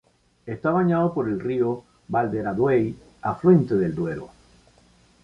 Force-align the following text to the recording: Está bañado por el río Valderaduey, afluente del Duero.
Está 0.47 0.71
bañado 0.71 1.13
por 1.13 1.29
el 1.29 1.39
río 1.39 1.83
Valderaduey, 2.07 2.95
afluente 3.21 3.75
del 3.75 3.93
Duero. 3.93 4.29